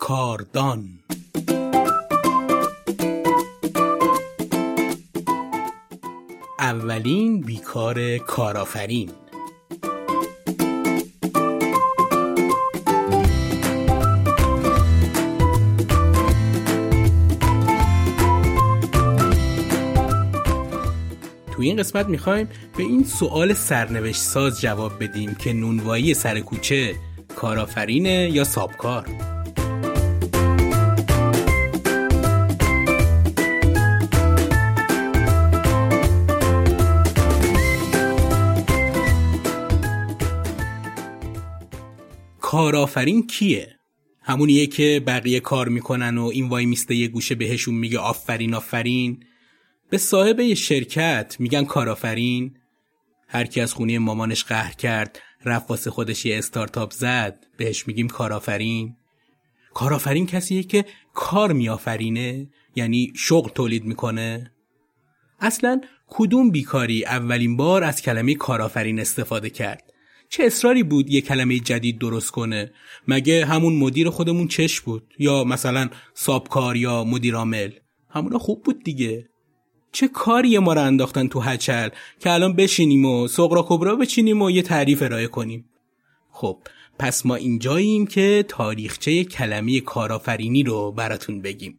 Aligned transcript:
کاردان. 0.00 0.88
اولین 6.58 7.40
بیکار 7.40 8.18
کارآفرین. 8.18 9.10
تو 21.52 21.62
این 21.62 21.76
قسمت 21.76 22.06
می‌خوایم 22.06 22.48
به 22.76 22.82
این 22.82 23.04
سوال 23.04 23.52
سرنوشت 23.52 24.22
ساز 24.22 24.60
جواب 24.60 25.04
بدیم 25.04 25.34
که 25.34 25.52
نونوایی 25.52 26.14
سر 26.14 26.40
کوچه 26.40 26.94
کارآفرینه 27.36 28.30
یا 28.32 28.44
سابکار؟ 28.44 29.29
کارآفرین 42.50 43.26
کیه؟ 43.26 43.76
همونیه 44.22 44.66
که 44.66 45.02
بقیه 45.06 45.40
کار 45.40 45.68
می‌کنن 45.68 46.18
و 46.18 46.24
این 46.24 46.48
وای 46.48 46.66
میسته 46.66 46.94
یه 46.94 47.08
گوشه 47.08 47.34
بهشون 47.34 47.74
میگه 47.74 47.98
آفرین 47.98 48.54
آفرین. 48.54 49.24
به 49.90 49.98
صاحب 49.98 50.40
یه 50.40 50.54
شرکت 50.54 51.36
میگن 51.38 51.64
کارآفرین. 51.64 52.56
هر 53.28 53.44
کی 53.44 53.60
از 53.60 53.74
خونه 53.74 53.98
مامانش 53.98 54.44
قهر 54.44 54.72
کرد 54.72 55.18
رفت 55.44 55.88
خودش 55.88 56.26
یه 56.26 56.38
استارتاپ 56.38 56.92
زد 56.92 57.46
بهش 57.56 57.88
میگیم 57.88 58.08
کارآفرین. 58.08 58.96
کارآفرین 59.74 60.26
کسیه 60.26 60.62
که 60.62 60.84
کار 61.14 61.52
میآفرینه 61.52 62.48
یعنی 62.76 63.12
شغل 63.16 63.50
تولید 63.50 63.84
می‌کنه. 63.84 64.52
اصلا 65.40 65.80
کدوم 66.06 66.50
بیکاری 66.50 67.04
اولین 67.04 67.56
بار 67.56 67.84
از 67.84 68.02
کلمه 68.02 68.34
کارآفرین 68.34 69.00
استفاده 69.00 69.50
کرد؟ 69.50 69.89
چه 70.32 70.44
اصراری 70.44 70.82
بود 70.82 71.10
یه 71.10 71.20
کلمه 71.20 71.58
جدید 71.58 71.98
درست 71.98 72.30
کنه؟ 72.30 72.72
مگه 73.08 73.46
همون 73.46 73.76
مدیر 73.76 74.10
خودمون 74.10 74.48
چش 74.48 74.80
بود؟ 74.80 75.14
یا 75.18 75.44
مثلا 75.44 75.88
سابکار 76.14 76.76
یا 76.76 77.04
مدیر 77.04 77.34
عامل؟ 77.34 77.70
همونا 78.08 78.38
خوب 78.38 78.62
بود 78.62 78.82
دیگه. 78.84 79.28
چه 79.92 80.08
کاری 80.08 80.58
ما 80.58 80.72
رو 80.72 80.80
انداختن 80.80 81.28
تو 81.28 81.40
هچل؟ 81.40 81.88
که 82.18 82.30
الان 82.30 82.56
بشینیم 82.56 83.04
و 83.04 83.28
سقرا 83.28 83.66
کبرا 83.68 83.96
بچینیم 83.96 84.42
و 84.42 84.50
یه 84.50 84.62
تعریف 84.62 85.02
ارائه 85.02 85.26
کنیم. 85.26 85.70
خب 86.32 86.58
پس 86.98 87.26
ما 87.26 87.34
اینجاییم 87.34 88.06
که 88.06 88.44
تاریخچه 88.48 89.24
کلمه 89.24 89.80
کارآفرینی 89.80 90.62
رو 90.62 90.92
براتون 90.92 91.42
بگیم. 91.42 91.78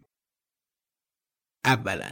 اولا 1.66 2.10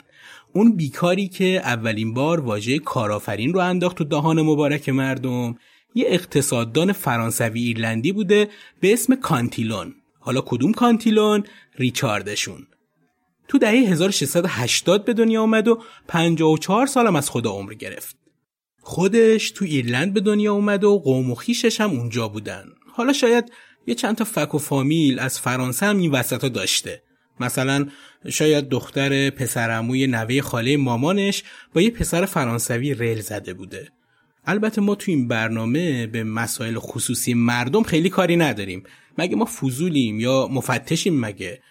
اون 0.53 0.75
بیکاری 0.75 1.27
که 1.27 1.61
اولین 1.63 2.13
بار 2.13 2.39
واژه 2.39 2.79
کارآفرین 2.79 3.53
رو 3.53 3.59
انداخت 3.59 3.97
تو 3.97 4.03
دهان 4.03 4.41
مبارک 4.41 4.89
مردم 4.89 5.55
یه 5.95 6.05
اقتصاددان 6.07 6.93
فرانسوی 6.93 7.61
ایرلندی 7.61 8.11
بوده 8.11 8.49
به 8.79 8.93
اسم 8.93 9.15
کانتیلون. 9.15 9.95
حالا 10.19 10.41
کدوم 10.41 10.71
کانتیلون؟ 10.71 11.43
ریچاردشون. 11.75 12.67
تو 13.47 13.57
دهه 13.57 13.71
1680 13.71 15.05
به 15.05 15.13
دنیا 15.13 15.41
آمد 15.41 15.67
و 15.67 15.81
54 16.07 16.87
سالم 16.87 17.15
از 17.15 17.29
خدا 17.29 17.51
عمر 17.51 17.73
گرفت. 17.73 18.17
خودش 18.81 19.51
تو 19.51 19.65
ایرلند 19.65 20.13
به 20.13 20.19
دنیا 20.19 20.53
اومد 20.53 20.83
و 20.83 20.99
قوم 20.99 21.31
و 21.31 21.35
خیشش 21.35 21.81
هم 21.81 21.89
اونجا 21.89 22.27
بودن. 22.27 22.65
حالا 22.93 23.13
شاید 23.13 23.51
یه 23.87 23.95
چند 23.95 24.15
تا 24.15 24.23
فک 24.23 24.55
و 24.55 24.57
فامیل 24.57 25.19
از 25.19 25.39
فرانسه 25.39 25.85
هم 25.85 25.97
این 25.97 26.11
وسط 26.11 26.45
داشته. 26.45 27.03
مثلا 27.39 27.87
شاید 28.29 28.69
دختر 28.69 29.29
پسرعموی 29.29 30.07
نوه 30.07 30.41
خاله 30.41 30.77
مامانش 30.77 31.43
با 31.73 31.81
یه 31.81 31.91
پسر 31.91 32.25
فرانسوی 32.25 32.93
ریل 32.93 33.21
زده 33.21 33.53
بوده. 33.53 33.91
البته 34.49 34.81
ما 34.81 34.95
تو 34.95 35.11
این 35.11 35.27
برنامه 35.27 36.07
به 36.07 36.23
مسائل 36.23 36.79
خصوصی 36.79 37.33
مردم 37.33 37.83
خیلی 37.83 38.09
کاری 38.09 38.35
نداریم. 38.37 38.83
مگه 39.17 39.35
ما 39.35 39.45
فضولیم 39.45 40.19
یا 40.19 40.47
مفتشیم 40.51 41.19
مگه؟ 41.19 41.61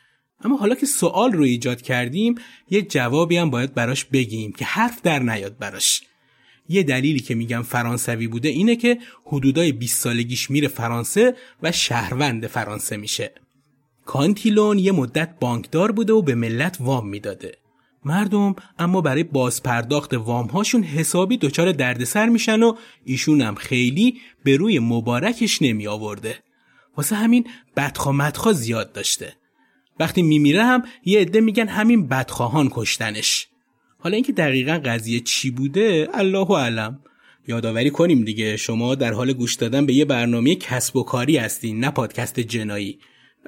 اما 0.41 0.56
حالا 0.56 0.75
که 0.75 0.87
سوال 0.87 1.33
رو 1.33 1.43
ایجاد 1.43 1.83
کردیم 1.83 2.34
یه 2.71 2.83
جوابی 2.83 3.37
هم 3.37 3.50
باید 3.50 3.75
براش 3.75 4.05
بگیم 4.05 4.53
که 4.53 4.65
حرف 4.65 5.03
در 5.03 5.19
نیاد 5.19 5.59
براش. 5.59 6.03
یه 6.69 6.83
دلیلی 6.83 7.21
که 7.21 7.34
میگم 7.34 7.62
فرانسوی 7.62 8.27
بوده 8.27 8.49
اینه 8.49 8.77
که 8.77 8.99
حدودای 9.25 9.72
20 9.72 10.03
سالگیش 10.03 10.50
میره 10.50 10.69
فرانسه 10.69 11.34
و 11.62 11.72
شهروند 11.72 12.47
فرانسه 12.47 12.97
میشه. 12.97 13.33
کانتیلون 14.06 14.78
یه 14.78 14.93
مدت 14.93 15.34
بانکدار 15.41 15.93
بوده 15.93 16.12
و 16.12 16.22
به 16.22 16.34
ملت 16.34 16.77
وام 16.81 17.09
می‌داده. 17.09 17.53
مردم 18.04 18.56
اما 18.78 19.00
برای 19.00 19.22
بازپرداخت 19.22 20.14
وامهاشون 20.14 20.82
حسابی 20.82 21.36
دچار 21.36 21.72
دردسر 21.72 22.26
میشن 22.26 22.62
و 22.62 22.75
ایشون 23.04 23.41
هم 23.41 23.54
خیلی 23.54 24.20
به 24.44 24.56
روی 24.56 24.78
مبارکش 24.78 25.62
نمی 25.62 25.86
آورده. 25.86 26.38
واسه 26.97 27.16
همین 27.16 27.47
بدخوا 27.76 28.53
زیاد 28.53 28.92
داشته. 28.92 29.36
وقتی 30.00 30.22
میمیره 30.22 30.64
هم 30.64 30.82
یه 31.04 31.20
عده 31.20 31.41
میگن 31.41 31.69
همین 31.69 32.09
بدخواهان 32.09 32.69
کشتنش. 32.72 33.48
حالا 33.98 34.15
اینکه 34.15 34.32
دقیقا 34.32 34.80
قضیه 34.84 35.20
چی 35.20 35.50
بوده 35.50 36.09
الله 36.15 36.59
علم 36.59 37.00
یادآوری 37.48 37.91
کنیم 37.91 38.25
دیگه. 38.25 38.56
شما 38.56 38.94
در 38.94 39.12
حال 39.12 39.32
گوش 39.32 39.54
دادن 39.54 39.86
به 39.86 39.92
یه 39.92 40.04
برنامه 40.04 40.54
کسب 40.54 40.97
و 40.97 41.03
کاری 41.03 41.36
هستین 41.36 41.80
نه 41.80 41.91
پادکست 41.91 42.41
جنایی. 42.41 42.98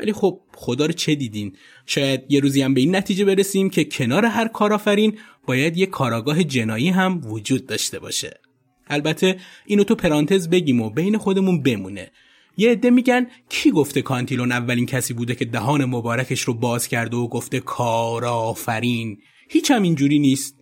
ولی 0.01 0.13
خب 0.13 0.41
خدا 0.55 0.87
رو 0.87 0.93
چه 0.93 1.15
دیدین؟ 1.15 1.57
شاید 1.87 2.21
یه 2.29 2.41
روزی 2.41 2.63
هم 2.63 2.75
به 2.75 2.81
این 2.81 2.97
نتیجه 2.97 3.25
برسیم 3.25 3.71
که 3.71 3.85
کنار 3.85 4.25
هر 4.25 4.49
کارآفرین 4.49 5.19
باید 5.47 5.77
یه 5.77 5.87
کاراگاه 5.87 6.45
جنایی 6.45 6.89
هم 6.89 7.21
وجود 7.25 7.67
داشته 7.67 7.99
باشه. 7.99 8.41
البته 8.87 9.37
اینو 9.67 9.85
تو 9.85 9.95
پرانتز 9.95 10.49
بگیم 10.49 10.81
و 10.81 10.91
بین 10.91 11.19
خودمون 11.19 11.63
بمونه. 11.63 12.11
یه 12.57 12.71
عده 12.71 12.91
میگن 12.91 13.27
کی 13.49 13.71
گفته 13.71 14.03
کانتیلون 14.03 14.53
اولین 14.53 14.87
کسی 14.87 15.15
بوده 15.15 15.35
که 15.35 15.45
دهان 15.45 15.85
مبارکش 15.85 16.41
رو 16.41 16.55
باز 16.55 16.89
کرده 16.89 17.17
و 17.17 17.29
گفته 17.29 17.61
کارآفرین؟ 17.61 19.19
هیچ 19.49 19.71
هم 19.71 19.83
اینجوری 19.83 20.19
نیست. 20.19 20.57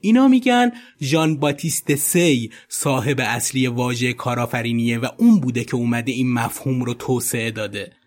اینا 0.00 0.28
میگن 0.28 0.72
ژان 1.00 1.36
باتیست 1.36 1.94
سی 1.94 2.50
صاحب 2.68 3.20
اصلی 3.20 3.66
واژه 3.66 4.12
کارآفرینیه 4.12 4.98
و 4.98 5.08
اون 5.18 5.40
بوده 5.40 5.64
که 5.64 5.76
اومده 5.76 6.12
این 6.12 6.32
مفهوم 6.32 6.84
رو 6.84 6.94
توسعه 6.94 7.50
داده. 7.50 7.97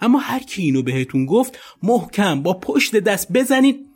اما 0.00 0.18
هر 0.18 0.38
کی 0.38 0.62
اینو 0.62 0.82
بهتون 0.82 1.26
گفت 1.26 1.58
محکم 1.82 2.42
با 2.42 2.54
پشت 2.54 2.96
دست 2.96 3.32
بزنین. 3.32 3.86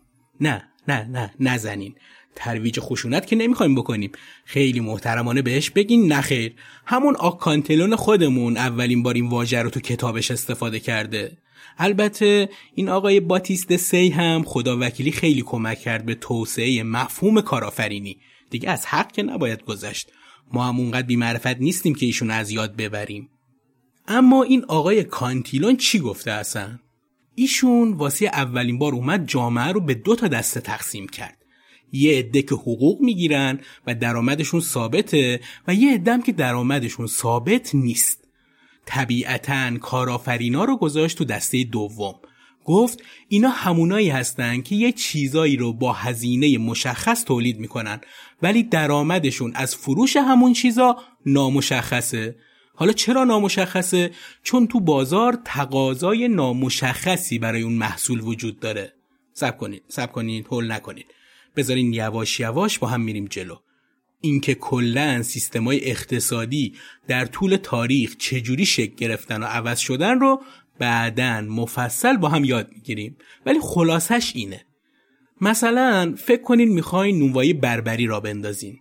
نه 0.40 0.68
نه 0.88 1.04
نه 1.04 1.34
نزنین. 1.40 1.94
ترویج 2.34 2.80
خشونت 2.80 3.26
که 3.26 3.36
نمی‌خوایم 3.36 3.74
بکنیم. 3.74 4.12
خیلی 4.44 4.80
محترمانه 4.80 5.42
بهش 5.42 5.70
بگین 5.70 6.12
نخیر 6.12 6.54
همون 6.86 7.16
آکانتلون 7.16 7.96
خودمون 7.96 8.56
اولین 8.56 9.02
بار 9.02 9.14
این 9.14 9.28
واژه 9.28 9.62
رو 9.62 9.70
تو 9.70 9.80
کتابش 9.80 10.30
استفاده 10.30 10.80
کرده. 10.80 11.38
البته 11.78 12.48
این 12.74 12.88
آقای 12.88 13.20
باتیست 13.20 13.76
سی 13.76 14.08
هم 14.08 14.42
خدا 14.46 14.78
وکیلی 14.80 15.12
خیلی 15.12 15.42
کمک 15.42 15.78
کرد 15.80 16.06
به 16.06 16.14
توسعه 16.14 16.82
مفهوم 16.82 17.40
کارآفرینی. 17.40 18.18
دیگه 18.50 18.70
از 18.70 18.86
حق 18.86 19.12
که 19.12 19.22
نباید 19.22 19.62
گذشت. 19.62 20.10
ما 20.52 20.64
هم 20.64 20.80
اونقدر 20.80 21.06
بیمعرفت 21.06 21.60
نیستیم 21.60 21.94
که 21.94 22.06
ایشون 22.06 22.30
از 22.30 22.50
یاد 22.50 22.76
ببریم. 22.76 23.28
اما 24.08 24.42
این 24.42 24.64
آقای 24.68 25.04
کانتیلون 25.04 25.76
چی 25.76 25.98
گفته 25.98 26.30
اصلا؟ 26.30 26.78
ایشون 27.34 27.92
واسه 27.92 28.26
اولین 28.26 28.78
بار 28.78 28.92
اومد 28.92 29.28
جامعه 29.28 29.72
رو 29.72 29.80
به 29.80 29.94
دو 29.94 30.16
تا 30.16 30.28
دسته 30.28 30.60
تقسیم 30.60 31.08
کرد. 31.08 31.38
یه 31.92 32.18
عده 32.18 32.42
که 32.42 32.54
حقوق 32.54 33.00
می‌گیرن 33.00 33.60
و 33.86 33.94
درآمدشون 33.94 34.60
ثابته 34.60 35.40
و 35.68 35.74
یه 35.74 35.94
عده 35.94 36.22
که 36.22 36.32
درآمدشون 36.32 37.06
ثابت 37.06 37.74
نیست. 37.74 38.24
طبیعتا 38.86 39.78
کارآفرینا 39.78 40.64
رو 40.64 40.76
گذاشت 40.76 41.18
تو 41.18 41.24
دسته 41.24 41.64
دوم. 41.64 42.14
گفت 42.64 43.02
اینا 43.28 43.48
همونایی 43.48 44.08
هستن 44.08 44.62
که 44.62 44.74
یه 44.74 44.92
چیزایی 44.92 45.56
رو 45.56 45.72
با 45.72 45.92
هزینه 45.92 46.58
مشخص 46.58 47.24
تولید 47.24 47.58
می‌کنن 47.58 48.00
ولی 48.42 48.62
درآمدشون 48.62 49.52
از 49.54 49.76
فروش 49.76 50.16
همون 50.16 50.52
چیزا 50.52 50.96
نامشخصه. 51.26 52.36
حالا 52.74 52.92
چرا 52.92 53.24
نامشخصه؟ 53.24 54.10
چون 54.42 54.66
تو 54.66 54.80
بازار 54.80 55.38
تقاضای 55.44 56.28
نامشخصی 56.28 57.38
برای 57.38 57.62
اون 57.62 57.72
محصول 57.72 58.20
وجود 58.20 58.60
داره. 58.60 58.92
سب 59.32 59.58
کنید، 59.58 59.82
سب 59.88 60.12
کنید، 60.12 60.46
هول 60.46 60.72
نکنید. 60.72 61.06
بذارین 61.56 61.92
یواش 61.92 62.40
یواش 62.40 62.78
با 62.78 62.88
هم 62.88 63.00
میریم 63.00 63.24
جلو. 63.24 63.56
اینکه 64.20 64.54
کلا 64.54 65.22
سیستمای 65.22 65.90
اقتصادی 65.90 66.74
در 67.08 67.26
طول 67.26 67.56
تاریخ 67.56 68.16
چجوری 68.16 68.66
شکل 68.66 68.94
گرفتن 68.94 69.42
و 69.42 69.46
عوض 69.46 69.78
شدن 69.78 70.20
رو 70.20 70.42
بعدا 70.78 71.40
مفصل 71.40 72.16
با 72.16 72.28
هم 72.28 72.44
یاد 72.44 72.70
می‌گیریم 72.74 73.16
ولی 73.46 73.58
خلاصش 73.62 74.32
اینه 74.34 74.66
مثلا 75.40 76.14
فکر 76.18 76.42
کنین 76.42 76.68
می‌خواین 76.68 77.18
نونوایی 77.18 77.52
بربری 77.52 78.06
را 78.06 78.20
بندازین 78.20 78.78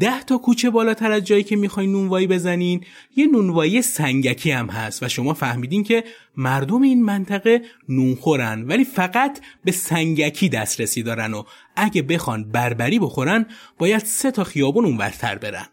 ده 0.00 0.22
تا 0.22 0.38
کوچه 0.38 0.70
بالاتر 0.70 1.12
از 1.12 1.24
جایی 1.24 1.42
که 1.42 1.56
می‌خواین 1.56 1.92
نونوایی 1.92 2.26
بزنین. 2.26 2.84
یه 3.16 3.26
نونوایی 3.26 3.82
سنگکی 3.82 4.50
هم 4.50 4.66
هست 4.66 5.02
و 5.02 5.08
شما 5.08 5.34
فهمیدین 5.34 5.84
که 5.84 6.04
مردم 6.36 6.82
این 6.82 7.02
منطقه 7.02 7.62
نونخورن 7.88 8.62
ولی 8.62 8.84
فقط 8.84 9.40
به 9.64 9.72
سنگکی 9.72 10.48
دسترسی 10.48 11.02
دارن 11.02 11.34
و 11.34 11.42
اگه 11.76 12.02
بخوان 12.02 12.50
بربری 12.50 12.98
بخورن 12.98 13.46
باید 13.78 14.04
سه 14.04 14.30
تا 14.30 14.44
خیابون 14.44 14.84
اونورتر 14.84 15.38
برن. 15.38 15.66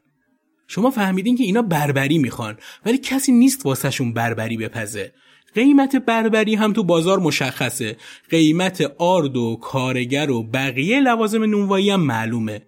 شما 0.68 0.92
فهمیدین 0.92 1.38
که 1.38 1.44
اینا 1.44 1.62
بربری 1.62 2.18
می‌خوان 2.18 2.58
ولی 2.86 2.98
کسی 2.98 3.32
نیست 3.32 3.66
واسهشون 3.66 4.14
بربری 4.14 4.58
بپزه. 4.58 5.14
قیمت 5.56 5.96
بربری 5.96 6.56
هم 6.56 6.74
تو 6.74 6.84
بازار 6.84 7.20
مشخصه. 7.20 7.98
قیمت 8.30 8.82
آرد 8.98 9.38
و 9.38 9.56
کارگر 9.62 10.32
و 10.32 10.44
بقیه 10.44 11.00
لوازم 11.00 11.44
نونوایی 11.44 11.90
هم 11.90 12.02
معلومه. 12.02 12.62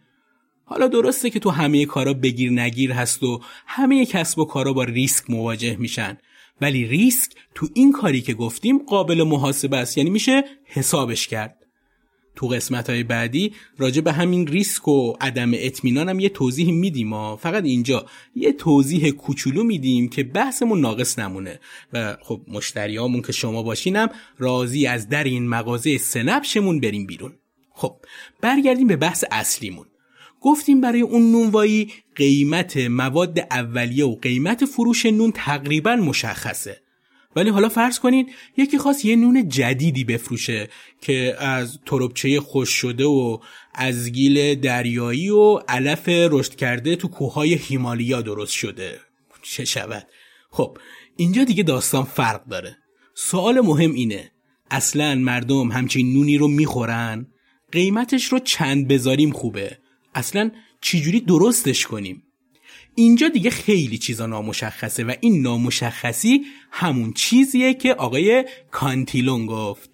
حالا 0.71 0.87
درسته 0.87 1.29
که 1.29 1.39
تو 1.39 1.49
همه 1.49 1.85
کارا 1.85 2.13
بگیر 2.13 2.51
نگیر 2.51 2.91
هست 2.91 3.23
و 3.23 3.41
همه 3.67 4.05
کسب 4.05 4.39
و 4.39 4.45
کارا 4.45 4.73
با 4.73 4.83
ریسک 4.83 5.29
مواجه 5.29 5.75
میشن. 5.75 6.17
ولی 6.61 6.85
ریسک 6.85 7.31
تو 7.55 7.67
این 7.73 7.91
کاری 7.91 8.21
که 8.21 8.33
گفتیم 8.33 8.77
قابل 8.77 9.23
محاسبه 9.23 9.77
است. 9.77 9.97
یعنی 9.97 10.09
میشه 10.09 10.43
حسابش 10.65 11.27
کرد. 11.27 11.57
تو 12.35 12.47
قسمت 12.47 12.89
های 12.89 13.03
بعدی 13.03 13.53
راجع 13.77 14.01
به 14.01 14.11
همین 14.11 14.47
ریسک 14.47 14.87
و 14.87 15.13
عدم 15.21 15.51
اطمینان 15.53 16.09
هم 16.09 16.19
یه 16.19 16.29
توضیح 16.29 16.71
میدیم 16.71 17.35
فقط 17.35 17.63
اینجا 17.63 18.05
یه 18.35 18.53
توضیح 18.53 19.09
کوچولو 19.09 19.63
میدیم 19.63 20.09
که 20.09 20.23
بحثمون 20.23 20.81
ناقص 20.81 21.19
نمونه. 21.19 21.59
و 21.93 22.17
خب 22.21 22.41
مشتریامون 22.47 23.21
که 23.21 23.31
شما 23.31 23.63
باشینم 23.63 24.09
راضی 24.37 24.87
از 24.87 25.09
در 25.09 25.23
این 25.23 25.49
مغازه 25.49 25.97
سنپشمون 25.97 26.79
بریم 26.79 27.05
بیرون. 27.05 27.33
خب 27.73 27.95
برگردیم 28.41 28.87
به 28.87 28.95
بحث 28.95 29.23
اصلیمون. 29.31 29.90
گفتیم 30.41 30.81
برای 30.81 31.01
اون 31.01 31.31
نونوایی 31.31 31.91
قیمت 32.15 32.77
مواد 32.77 33.39
اولیه 33.39 34.05
و 34.05 34.15
قیمت 34.15 34.65
فروش 34.65 35.05
نون 35.05 35.31
تقریبا 35.31 35.95
مشخصه. 35.95 36.81
ولی 37.35 37.49
حالا 37.49 37.69
فرض 37.69 37.99
کنین 37.99 38.29
یکی 38.57 38.77
خواست 38.77 39.05
یه 39.05 39.15
نون 39.15 39.49
جدیدی 39.49 40.03
بفروشه 40.03 40.69
که 41.01 41.35
از 41.39 41.79
تربچه 41.85 42.39
خوش 42.39 42.69
شده 42.69 43.05
و 43.05 43.37
از 43.75 44.11
گیل 44.11 44.55
دریایی 44.55 45.29
و 45.29 45.57
علف 45.67 46.09
رشد 46.09 46.55
کرده 46.55 46.95
تو 46.95 47.07
کوههای 47.07 47.53
هیمالیا 47.53 48.21
درست 48.21 48.53
شده. 48.53 48.99
چه 49.41 49.65
شود؟ 49.65 50.07
خب 50.49 50.77
اینجا 51.17 51.43
دیگه 51.43 51.63
داستان 51.63 52.03
فرق 52.03 52.45
داره. 52.45 52.77
سوال 53.15 53.61
مهم 53.61 53.93
اینه 53.93 54.31
اصلا 54.71 55.15
مردم 55.15 55.71
همچین 55.71 56.13
نونی 56.13 56.37
رو 56.37 56.47
می‌خورن؟ 56.47 57.27
قیمتش 57.71 58.25
رو 58.25 58.39
چند 58.39 58.87
بذاریم 58.87 59.31
خوبه؟ 59.31 59.77
اصلا 60.15 60.51
چجوری 60.81 61.19
درستش 61.19 61.87
کنیم؟ 61.87 62.23
اینجا 62.95 63.29
دیگه 63.29 63.49
خیلی 63.49 63.97
چیزا 63.97 64.25
نامشخصه 64.25 65.03
و 65.03 65.13
این 65.21 65.41
نامشخصی 65.41 66.45
همون 66.71 67.13
چیزیه 67.13 67.73
که 67.73 67.93
آقای 67.93 68.45
کانتیلون 68.71 69.45
گفت. 69.45 69.89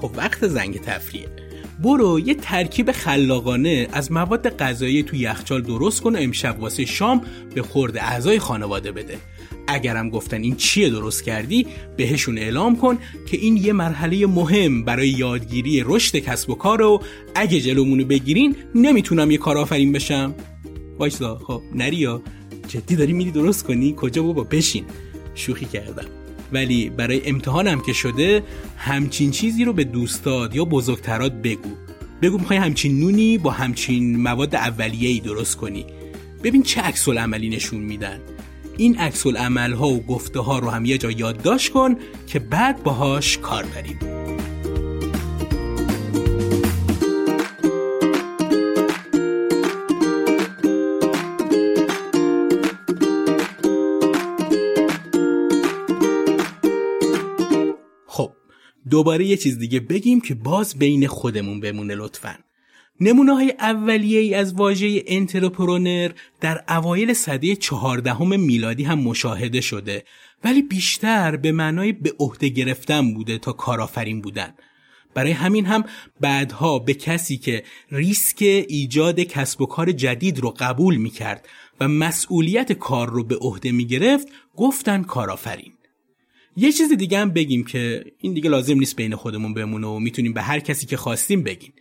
خب 0.00 0.10
وقت 0.16 0.48
زنگ 0.48 0.80
تفریه 0.80 1.47
برو 1.82 2.20
یه 2.20 2.34
ترکیب 2.34 2.92
خلاقانه 2.92 3.88
از 3.92 4.12
مواد 4.12 4.56
غذایی 4.56 5.02
تو 5.02 5.16
یخچال 5.16 5.62
درست 5.62 6.00
کن 6.00 6.16
و 6.16 6.18
امشب 6.18 6.60
واسه 6.60 6.84
شام 6.84 7.20
به 7.54 7.62
خورد 7.62 7.96
اعضای 7.96 8.38
خانواده 8.38 8.92
بده. 8.92 9.18
اگرم 9.66 10.10
گفتن 10.10 10.42
این 10.42 10.56
چیه 10.56 10.90
درست 10.90 11.24
کردی 11.24 11.66
بهشون 11.96 12.38
اعلام 12.38 12.76
کن 12.76 12.98
که 13.26 13.36
این 13.36 13.56
یه 13.56 13.72
مرحله 13.72 14.26
مهم 14.26 14.84
برای 14.84 15.08
یادگیری 15.08 15.82
رشد 15.86 16.16
کسب 16.16 16.50
و 16.50 16.54
کار 16.54 16.82
و 16.82 17.02
اگه 17.34 17.60
جلومونو 17.60 18.04
بگیرین 18.04 18.56
نمی‌تونم 18.74 19.30
یه 19.30 19.38
کارآفرین 19.38 19.92
بشم. 19.92 20.34
وایسا 20.98 21.38
خب 21.38 21.62
نریا 21.74 22.22
جدی 22.68 22.96
داری 22.96 23.12
میری 23.12 23.30
درست 23.30 23.64
کنی؟ 23.64 23.94
کجا 23.96 24.22
بابا؟ 24.22 24.44
بشین. 24.44 24.84
شوخی 25.34 25.64
کردم. 25.64 26.17
ولی 26.52 26.90
برای 26.90 27.22
امتحانم 27.24 27.80
که 27.80 27.92
شده 27.92 28.42
همچین 28.76 29.30
چیزی 29.30 29.64
رو 29.64 29.72
به 29.72 29.84
دوستاد 29.84 30.54
یا 30.54 30.64
بزرگترات 30.64 31.32
بگو. 31.32 31.70
بگو 32.22 32.38
می‌خوای 32.38 32.58
همچین 32.58 33.00
نونی 33.00 33.38
با 33.38 33.50
همچین 33.50 34.22
مواد 34.22 34.54
اولیه‌ای 34.54 35.20
درست 35.20 35.56
کنی. 35.56 35.86
ببین 36.42 36.62
چه 36.62 36.80
عکس 36.80 37.08
عملی 37.08 37.48
نشون 37.48 37.80
میدن. 37.80 38.20
این 38.76 38.98
عکس 38.98 39.26
ها 39.56 39.88
و 39.88 40.00
گفته 40.00 40.40
ها 40.40 40.58
رو 40.58 40.70
هم 40.70 40.84
یه 40.84 40.98
جا 40.98 41.10
یادداشت 41.10 41.72
کن 41.72 41.96
که 42.26 42.38
بعد 42.38 42.82
باهاش 42.82 43.38
کار 43.38 43.64
بریم. 43.64 44.17
دوباره 58.90 59.24
یه 59.24 59.36
چیز 59.36 59.58
دیگه 59.58 59.80
بگیم 59.80 60.20
که 60.20 60.34
باز 60.34 60.78
بین 60.78 61.06
خودمون 61.06 61.60
بمونه 61.60 61.94
لطفاً. 61.94 62.38
نمونه 63.00 63.34
های 63.34 63.54
اولیه 63.58 64.20
ای 64.20 64.34
از 64.34 64.54
واژه 64.54 65.02
انترپرونر 65.06 66.10
در 66.40 66.64
اوایل 66.68 67.12
سده 67.12 67.56
چهاردهم 67.56 68.40
میلادی 68.40 68.84
هم 68.84 68.98
مشاهده 68.98 69.60
شده 69.60 70.04
ولی 70.44 70.62
بیشتر 70.62 71.36
به 71.36 71.52
معنای 71.52 71.92
به 71.92 72.12
عهده 72.18 72.48
گرفتن 72.48 73.14
بوده 73.14 73.38
تا 73.38 73.52
کارآفرین 73.52 74.20
بودن. 74.20 74.54
برای 75.14 75.32
همین 75.32 75.66
هم 75.66 75.84
بعدها 76.20 76.78
به 76.78 76.94
کسی 76.94 77.36
که 77.36 77.64
ریسک 77.90 78.42
ایجاد 78.68 79.20
کسب 79.20 79.62
و 79.62 79.66
کار 79.66 79.92
جدید 79.92 80.38
رو 80.38 80.54
قبول 80.58 80.96
می 80.96 81.10
کرد 81.10 81.48
و 81.80 81.88
مسئولیت 81.88 82.72
کار 82.72 83.10
رو 83.10 83.24
به 83.24 83.36
عهده 83.36 83.72
می 83.72 83.86
گرفت 83.86 84.28
گفتن 84.56 85.02
کارآفرین. 85.02 85.77
یه 86.60 86.72
چیز 86.72 86.92
دیگه 86.92 87.18
هم 87.18 87.30
بگیم 87.30 87.64
که 87.64 88.04
این 88.20 88.34
دیگه 88.34 88.50
لازم 88.50 88.78
نیست 88.78 88.96
بین 88.96 89.16
خودمون 89.16 89.54
بمونه 89.54 89.86
و 89.86 89.98
می‌تونیم 89.98 90.32
به 90.32 90.42
هر 90.42 90.60
کسی 90.60 90.86
که 90.86 90.96
خواستیم 90.96 91.42
بگیم. 91.42 91.72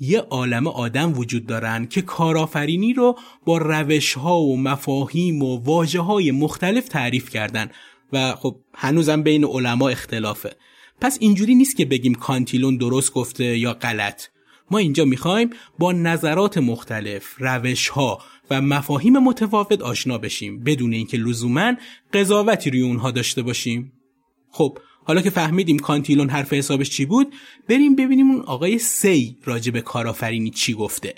یه 0.00 0.18
عالم 0.18 0.66
آدم 0.66 1.18
وجود 1.18 1.46
دارن 1.46 1.86
که 1.86 2.02
کارآفرینی 2.02 2.92
رو 2.92 3.18
با 3.44 3.58
روش 3.58 4.14
ها 4.14 4.40
و 4.40 4.56
مفاهیم 4.56 5.42
و 5.42 5.56
واجه 5.56 6.00
های 6.00 6.30
مختلف 6.30 6.88
تعریف 6.88 7.30
کردن 7.30 7.70
و 8.12 8.34
خب 8.34 8.56
هنوزم 8.74 9.22
بین 9.22 9.44
علما 9.44 9.88
اختلافه. 9.88 10.56
پس 11.00 11.18
اینجوری 11.20 11.54
نیست 11.54 11.76
که 11.76 11.84
بگیم 11.84 12.14
کانتیلون 12.14 12.76
درست 12.76 13.12
گفته 13.12 13.58
یا 13.58 13.72
غلط. 13.72 14.22
ما 14.70 14.78
اینجا 14.78 15.04
می‌خوایم 15.04 15.50
با 15.78 15.92
نظرات 15.92 16.58
مختلف 16.58 17.34
روش 17.38 17.88
ها 17.88 18.18
و 18.50 18.62
مفاهیم 18.62 19.18
متفاوت 19.18 19.82
آشنا 19.82 20.18
بشیم 20.18 20.64
بدون 20.64 20.92
اینکه 20.92 21.16
لزوما 21.16 21.72
قضاوتی 22.12 22.70
روی 22.70 22.82
اونها 22.82 23.10
داشته 23.10 23.42
باشیم. 23.42 23.92
خب 24.54 24.78
حالا 25.04 25.20
که 25.20 25.30
فهمیدیم 25.30 25.78
کانتیلون 25.78 26.30
حرف 26.30 26.52
حسابش 26.52 26.90
چی 26.90 27.04
بود 27.04 27.34
بریم 27.68 27.96
ببینیم 27.96 28.30
اون 28.30 28.40
آقای 28.40 28.78
سی 28.78 29.36
راجع 29.44 29.72
به 29.72 29.80
کارآفرینی 29.80 30.50
چی 30.50 30.74
گفته. 30.74 31.14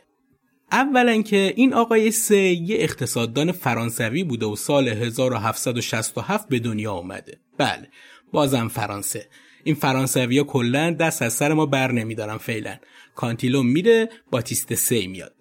اولا 0.73 1.23
که 1.23 1.53
این 1.57 1.75
آقای 1.75 2.11
سی 2.11 2.53
یه 2.53 2.77
اقتصاددان 2.81 3.53
فرانسوی 3.53 4.25
بوده 4.25 4.47
و 4.47 4.57
سال 4.57 4.89
1767 4.89 6.49
به 6.49 6.59
دنیا 6.59 6.93
آمده 6.93 7.39
بله 7.59 7.89
بازم 8.33 8.69
فرانسه. 8.69 9.29
این 9.65 9.75
فرانسوی 9.75 10.39
ها 10.39 10.45
کلا 10.45 10.91
دست 10.91 11.23
از 11.23 11.33
سر 11.33 11.53
ما 11.53 11.67
بر 11.67 11.93
نمیدارن 11.93 12.37
فعلا. 12.37 12.77
کانتیلون 13.15 13.67
میره 13.67 14.09
باتیست 14.31 14.75
سی 14.75 15.07
میاد. 15.07 15.35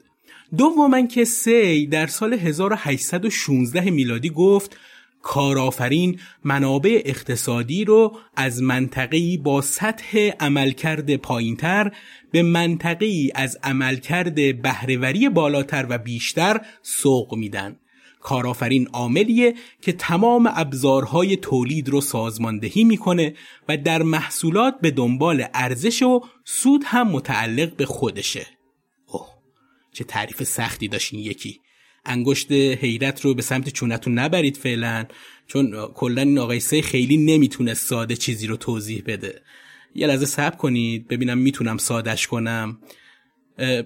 دوما 0.58 1.02
که 1.08 1.25
سی 1.25 1.88
در 1.88 2.08
سال 2.08 2.34
1816 2.34 3.90
میلادی 3.92 4.30
گفت 4.30 4.78
کارآفرین 5.27 6.20
منابع 6.44 7.01
اقتصادی 7.05 7.86
رو 7.86 8.17
از 8.36 8.62
منطقه‌ای 8.62 9.38
با 9.38 9.62
سطح 9.62 10.32
عملکرد 10.39 11.15
پایینتر 11.15 11.91
به 12.32 12.44
منطقه‌ای 12.44 13.32
از 13.36 13.58
عملکرد 13.63 14.62
بهرهوری 14.62 15.29
بالاتر 15.29 15.86
و 15.89 15.98
بیشتر 15.98 16.62
سوق 16.82 17.36
میدن. 17.36 17.79
کارآفرین 18.20 18.88
عاملیه 18.88 19.53
که 19.82 19.91
تمام 19.91 20.50
ابزارهای 20.55 21.38
تولید 21.38 21.89
رو 21.89 22.01
سازماندهی 22.01 22.84
می‌کنه 22.84 23.34
و 23.70 23.77
در 23.77 24.03
محصولات 24.03 24.75
به 24.82 24.91
دنبال 24.91 25.46
ارزش 25.53 26.01
و 26.01 26.22
سود 26.44 26.82
هم 26.86 27.08
متعلق 27.08 27.75
به 27.75 27.86
خودشه. 27.86 28.48
اوه 29.08 29.27
چه 29.94 30.03
تعریف 30.03 30.44
سختی 30.44 30.88
داشت 30.88 31.13
یکی. 31.13 31.60
انگشت 32.05 32.51
حیرت 32.51 33.21
رو 33.21 33.33
به 33.33 33.41
سمت 33.41 33.69
چونتون 33.69 34.19
نبرید 34.19 34.57
فعلا 34.57 35.05
چون 35.47 35.88
کلا 35.93 36.21
این 36.21 36.39
آقای 36.39 36.59
سه 36.59 36.81
خیلی 36.81 37.17
نمی‌تونه 37.17 37.74
ساده 37.74 38.15
چیزی 38.15 38.47
رو 38.47 38.57
توضیح 38.57 39.03
بده. 39.05 39.41
یه 39.95 40.07
لحظه 40.07 40.25
صبر 40.25 40.55
کنید 40.55 41.07
ببینم 41.07 41.38
می‌تونم 41.38 41.77
سادش 41.77 42.27
کنم. 42.27 42.77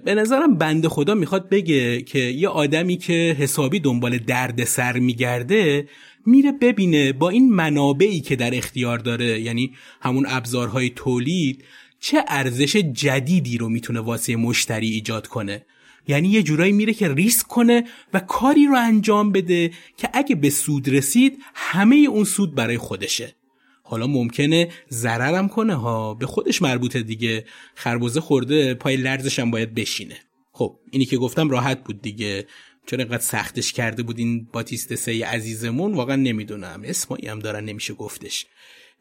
به 0.04 0.14
نظرم 0.14 0.58
بنده 0.58 0.88
خدا 0.88 1.14
می‌خواد 1.14 1.48
بگه 1.48 2.02
که 2.02 2.18
یه 2.18 2.48
آدمی 2.48 2.96
که 2.96 3.36
حسابی 3.38 3.80
دنبال 3.80 4.18
درد 4.18 4.64
سر 4.64 4.98
میگرده 4.98 5.88
میره 6.26 6.52
ببینه 6.52 7.12
با 7.12 7.28
این 7.28 7.52
منابعی 7.52 8.20
که 8.20 8.36
در 8.36 8.54
اختیار 8.54 8.98
داره 8.98 9.40
یعنی 9.40 9.72
همون 10.00 10.26
ابزارهای 10.28 10.90
تولید 10.96 11.64
چه 12.00 12.24
ارزش 12.28 12.76
جدیدی 12.76 13.58
رو 13.58 13.68
می‌تونه 13.68 14.00
واسه 14.00 14.36
مشتری 14.36 14.88
ایجاد 14.88 15.26
کنه. 15.26 15.66
یعنی 16.08 16.28
یه 16.28 16.42
جورایی 16.42 16.72
میره 16.72 16.94
که 16.94 17.08
ریسک 17.08 17.46
کنه 17.46 17.84
و 18.14 18.20
کاری 18.20 18.66
رو 18.66 18.76
انجام 18.76 19.32
بده 19.32 19.70
که 19.96 20.08
اگه 20.12 20.34
به 20.34 20.50
سود 20.50 20.88
رسید 20.88 21.38
همه 21.54 21.96
اون 21.96 22.24
سود 22.24 22.54
برای 22.54 22.78
خودشه. 22.78 23.34
حالا 23.82 24.06
ممکنه 24.06 24.68
ضررم 24.90 25.48
کنه 25.48 25.74
ها 25.74 26.14
به 26.14 26.26
خودش 26.26 26.62
مربوطه 26.62 27.02
دیگه. 27.02 27.44
خربوزه 27.74 28.20
خورده 28.20 28.74
پای 28.74 28.96
لرزش 28.96 29.38
هم 29.38 29.50
باید 29.50 29.74
بشینه. 29.74 30.16
خب 30.52 30.76
اینی 30.90 31.04
که 31.04 31.16
گفتم 31.16 31.50
راحت 31.50 31.84
بود 31.84 32.02
دیگه. 32.02 32.46
چرا 32.86 32.98
اینقدر 32.98 33.22
سختش 33.22 33.72
کرده 33.72 34.02
بود 34.02 34.18
این 34.18 34.48
باتیست 34.52 34.94
سی 34.94 35.22
عزیزمون؟ 35.22 35.94
واقعا 35.94 36.16
نمی‌دونم. 36.16 36.82
اسمایی 36.84 37.26
هم 37.26 37.38
دارن 37.38 37.64
نمیشه 37.64 37.94
گفتش. 37.94 38.46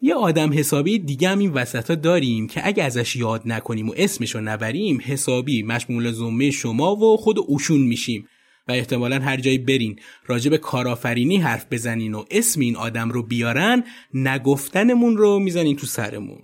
یه 0.02 0.16
آدم 0.16 0.54
حسابی 0.54 1.00
دیگه 1.00 1.30
هم 1.30 1.40
این 1.40 1.52
وسط 1.52 1.90
ها 1.90 1.96
داریم 1.96 2.48
که 2.48 2.68
اگه 2.68 2.84
ازش 2.84 3.16
یاد 3.16 3.42
نکنیم 3.46 3.90
و 3.90 3.94
اسمش 3.98 4.36
رو 4.36 4.42
نبریم 4.42 5.00
حسابی 5.04 5.64
مشمول 5.64 6.12
زمه 6.12 6.52
شما 6.52 6.96
و 6.96 7.18
خود 7.18 7.40
اوشون 7.40 7.82
میشیم. 7.82 8.28
و 8.68 8.72
احتمالا 8.72 9.20
هر 9.20 9.38
جایی 9.38 9.58
برین 9.58 10.00
راجع 10.26 10.50
به 10.50 10.58
کارآفرینی 10.58 11.38
حرف 11.38 11.66
بزنین 11.72 12.16
و 12.16 12.26
اسم 12.32 12.62
این 12.62 12.76
آدم 12.76 13.10
رو 13.10 13.24
بیارن 13.24 13.84
نگفتنمون 14.14 15.18
رو 15.18 15.40
می‌زنین 15.40 15.76
تو 15.76 15.88
سرمون. 15.88 16.42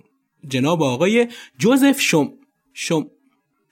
جناب 0.48 0.82
آقای 0.82 1.28
جوزف 1.58 2.00
شم 2.00 2.32
شم 2.72 3.06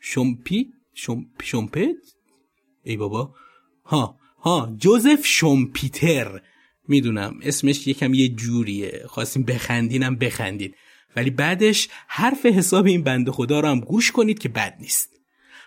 شمپی؟ 0.01 0.73
شم 0.95 1.27
شمپت؟ 1.43 1.97
ای 2.83 2.97
بابا. 2.97 3.35
ها 3.85 4.19
ها 4.39 4.75
جوزف 4.79 5.27
شومپیتر 5.27 6.41
می‌دونم 6.89 7.39
اسمش 7.43 7.87
یکم 7.87 8.15
یه 8.15 8.29
جوریه. 8.29 9.03
خواستیم 9.07 9.43
بخندینم 9.43 10.17
بخندید. 10.17 10.75
ولی 11.17 11.31
بعدش 11.31 11.89
حرف 12.09 12.47
حساب 12.47 12.87
این 12.87 13.03
بنده 13.03 13.33
خدا 13.33 13.61
رو 13.61 13.69
هم 13.69 13.81
گوش 13.81 14.11
کنید 14.11 14.39
که 14.39 14.49
بد 14.49 14.77
نیست. 14.81 15.11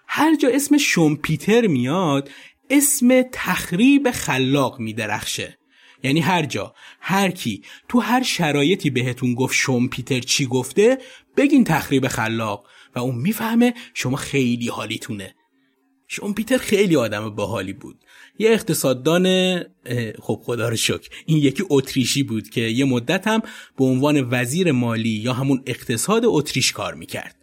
هر 0.08 0.36
جا 0.36 0.50
اسم 0.50 0.78
شومپیتر 0.78 1.68
میاد 1.68 2.30
اسم 2.70 3.22
تخریب 3.32 4.12
خلاق 4.12 4.80
میدرخشه. 4.80 5.58
یعنی 6.04 6.20
هر 6.20 6.46
جا 6.46 6.74
هر 7.02 7.32
کی 7.32 7.64
تو 7.90 8.00
هر 8.00 8.24
شرایطی 8.24 8.90
بهتون 8.90 9.34
گفت 9.34 9.56
شومپیتر 9.56 10.20
چی 10.20 10.46
گفته 10.46 10.98
بگین 11.38 11.64
تخریب 11.64 12.08
خلاق. 12.08 12.68
و 12.96 13.00
اون 13.00 13.16
می‌فهمه 13.16 13.74
شما 13.94 14.18
خیلی 14.18 14.68
حالیتونه. 14.68 15.36
شومپیتر 16.08 16.58
خیلی 16.58 16.96
آدم 16.96 17.30
باحالی 17.30 17.74
بود. 17.74 17.98
یه 18.40 18.52
اقتصاددان 18.52 19.58
خب 20.22 20.42
خدا 20.44 20.70
رو 20.70 20.76
شکر. 20.76 21.10
این 21.26 21.38
یکی 21.38 21.64
اتریشی 21.70 22.24
بود 22.24 22.50
که 22.50 22.62
یه 22.62 22.86
مدت 22.86 23.28
هم 23.28 23.42
به 23.78 23.86
عنوان 23.86 24.28
وزیر 24.32 24.72
مالی 24.72 25.10
یا 25.10 25.34
همون 25.34 25.64
اقتصاد 25.66 26.22
اتریش 26.26 26.72
کار 26.72 26.94
می‌کرد. 26.94 27.36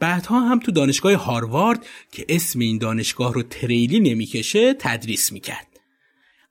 بعدها 0.00 0.40
هم 0.40 0.58
تو 0.58 0.72
دانشگاه 0.72 1.14
هاروارد 1.14 1.86
که 2.12 2.24
اسم 2.28 2.58
این 2.58 2.78
دانشگاه 2.78 3.34
رو 3.34 3.42
تریلی 3.42 4.00
نمی‌کشه 4.00 4.74
تدریس 4.74 5.32
می‌کرد. 5.32 5.66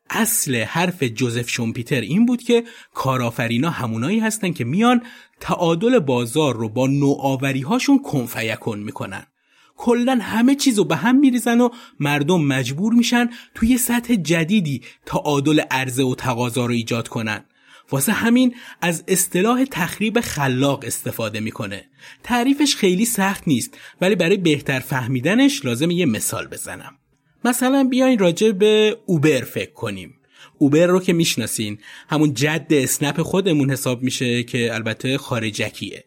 اصل 0.10 0.56
حرف 0.56 1.04
جوزف 1.04 1.50
شومپیتر 1.50 2.02
این 2.02 2.26
بود 2.26 2.44
که 2.44 2.64
کارآفرینا 2.94 3.70
همونایی 3.70 4.20
هستن 4.20 4.54
که 4.54 4.64
میان 4.64 5.02
تعادل 5.40 6.00
بازار 6.00 6.56
رو 6.56 6.70
با 6.70 6.88
نوآوری 6.88 7.62
هاشون 7.62 8.00
کنفیکن 8.00 8.80
می‌کنن. 8.80 9.28
کلا 9.78 10.20
همه 10.22 10.56
چیزو 10.56 10.84
به 10.84 10.96
هم 10.96 11.20
میریزن 11.20 11.62
و 11.62 11.70
مردم 12.00 12.42
مجبور 12.42 12.94
میشن 12.94 13.30
توی 13.56 13.78
سطح 13.78 14.16
جدیدی 14.16 14.82
تعادل 15.06 15.60
عرضه 15.60 16.04
و 16.04 16.16
تقاضا 16.16 16.66
رو 16.66 16.74
ایجاد 16.74 17.08
کنن. 17.08 17.46
واسه 17.92 18.12
همین 18.12 18.56
از 18.82 19.04
اصطلاح 19.08 19.66
تخریب 19.72 20.20
خلاق 20.20 20.84
استفاده 20.88 21.40
می‌کنه. 21.40 21.86
تعریفش 22.24 22.76
خیلی 22.76 23.06
سخت 23.06 23.48
نیست 23.48 23.78
ولی 24.02 24.16
برای 24.16 24.38
بهتر 24.38 24.80
فهمیدنش 24.80 25.66
لازم 25.66 25.92
یه 25.92 26.06
مثال 26.06 26.48
بزنم. 26.48 26.96
مثلا 27.46 27.84
بیاین 27.84 28.20
راجع 28.20 28.52
به 28.52 28.98
اوبر 29.06 29.42
فکر 29.42 29.72
کنیم. 29.74 30.14
اوبر 30.58 30.86
رو 30.86 31.00
که 31.00 31.14
می‌شناسین 31.14 31.78
همون 32.10 32.34
جد 32.34 32.68
اسنپ 32.70 33.22
خودمون 33.22 33.72
حساب 33.72 34.04
میشه 34.04 34.44
که 34.44 34.74
البته 34.74 35.18
خارجکیه. 35.18 36.07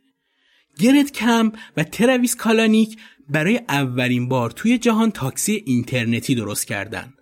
گرت 0.80 1.12
کمپ 1.12 1.52
و 1.76 1.84
ترویس 1.84 2.36
کالانیک 2.36 2.96
برای 3.28 3.60
اولین 3.68 4.28
بار 4.28 4.50
توی 4.50 4.78
جهان 4.78 5.10
تاکسی 5.10 5.62
اینترنتی 5.66 6.34
درست 6.34 6.66
کردن. 6.66 7.14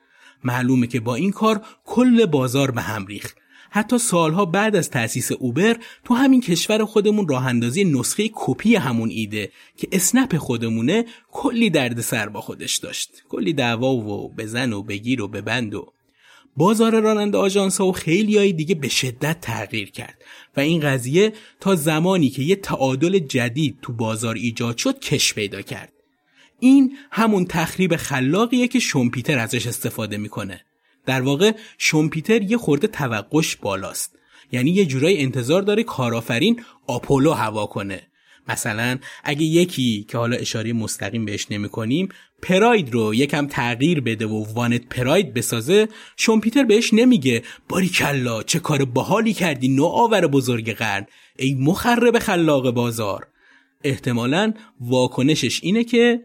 معلومه 0.44 0.86
که 0.86 1.00
با 1.00 1.14
این 1.14 1.30
کار 1.30 1.66
کل 1.84 2.26
بازار 2.26 2.70
به 2.70 2.80
هم 2.80 3.06
ریخت. 3.06 3.36
حتی 3.70 3.98
سالها 3.98 4.44
بعد 4.44 4.76
از 4.76 4.90
تأسیس 4.90 5.32
اوبر 5.32 5.76
تو 6.04 6.14
همین 6.14 6.40
کشور 6.40 6.84
خودمون 6.84 7.28
راه 7.28 7.46
اندازی 7.46 7.84
نسخه 7.84 8.30
کپی 8.34 8.76
همون 8.76 9.08
ایده 9.10 9.52
که 9.76 9.88
اسنپ 9.92 10.36
خودمونه 10.36 11.04
کلی 11.32 11.70
درد 11.70 12.00
سر 12.00 12.28
با 12.28 12.40
خودش 12.40 12.76
داشت. 12.76 13.22
کلی 13.28 13.52
دعوا 13.52 13.92
و 13.92 14.34
بزن 14.34 14.72
و 14.72 14.82
بگیر 14.82 15.22
و 15.22 15.28
ببند 15.28 15.74
و 15.74 15.92
بازار 16.58 17.00
راننده 17.00 17.38
آژانس 17.38 17.80
و 17.80 17.92
خیلی 17.92 18.38
های 18.38 18.52
دیگه 18.52 18.74
به 18.74 18.88
شدت 18.88 19.40
تغییر 19.40 19.90
کرد 19.90 20.24
و 20.56 20.60
این 20.60 20.80
قضیه 20.80 21.32
تا 21.60 21.74
زمانی 21.74 22.30
که 22.30 22.42
یه 22.42 22.56
تعادل 22.56 23.18
جدید 23.18 23.78
تو 23.82 23.92
بازار 23.92 24.34
ایجاد 24.34 24.76
شد 24.76 24.98
کش 24.98 25.34
پیدا 25.34 25.62
کرد. 25.62 25.92
این 26.60 26.96
همون 27.10 27.44
تخریب 27.44 27.96
خلاقیه 27.96 28.68
که 28.68 28.78
شومپیتر 28.78 29.38
ازش 29.38 29.66
استفاده 29.66 30.16
می‌کنه. 30.16 30.60
در 31.06 31.20
واقع 31.20 31.52
شومپیتر 31.78 32.42
یه 32.42 32.56
خورده 32.56 32.86
توقعش 32.86 33.56
بالاست. 33.56 34.18
یعنی 34.52 34.70
یه 34.70 34.86
جورایی 34.86 35.22
انتظار 35.22 35.62
داره 35.62 35.82
کارآفرین 35.82 36.62
آپولو 36.86 37.32
هوا 37.32 37.66
کنه. 37.66 38.02
مثلا 38.48 38.98
اگه 39.24 39.42
یکی 39.42 40.06
که 40.08 40.18
حالا 40.18 40.36
اشاره 40.36 40.72
مستقیم 40.72 41.24
بهش 41.24 41.46
نمی 41.50 41.68
کنیم 41.68 42.08
پراید 42.42 42.92
رو 42.92 43.14
یکم 43.14 43.46
تغییر 43.46 44.00
بده 44.00 44.26
و 44.26 44.44
وانت 44.54 44.86
پراید 44.86 45.34
بسازه 45.34 45.88
شومپیتر 46.16 46.64
بهش 46.64 46.94
نمیگه 46.94 47.42
باری 47.68 47.88
کلا 47.88 48.42
چه 48.42 48.58
کار 48.58 48.84
باحالی 48.84 49.32
کردی 49.32 49.68
نوآور 49.68 50.26
بزرگ 50.26 50.72
قرن 50.72 51.06
ای 51.38 51.54
مخرب 51.54 52.18
خلاق 52.18 52.70
بازار. 52.70 53.26
احتمالا 53.84 54.52
واکنشش 54.80 55.60
اینه 55.62 55.84
که 55.84 56.20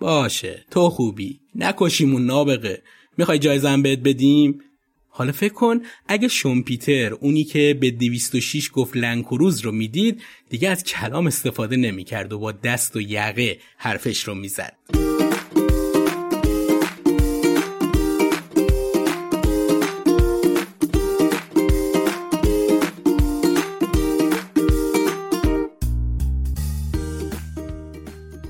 باشه 0.00 0.64
تو 0.70 0.90
خوبی 0.90 1.40
نکشیمون 1.54 2.26
نابغه 2.26 2.82
می‌خوای 3.18 3.38
جایزم 3.38 3.82
بهت 3.82 3.98
بدیم؟ 3.98 4.60
حالا 5.16 5.32
فکر 5.32 5.52
کن 5.52 5.80
اگه 6.08 6.28
شومپیتر 6.28 7.12
اونی 7.12 7.44
که 7.44 7.78
به 7.80 7.90
206 7.90 8.70
گفت 8.72 8.96
لنکروز 8.96 9.60
رو 9.60 9.72
می‌دید 9.72 10.22
دیگه 10.48 10.68
از 10.68 10.84
کلام 10.84 11.26
استفاده 11.26 11.76
نمی‌کرد 11.76 12.32
و 12.32 12.38
با 12.38 12.52
دست 12.52 12.96
و 12.96 13.00
یقه 13.00 13.58
حرفش 13.76 14.24
رو 14.24 14.34
می‌زد. 14.34 14.76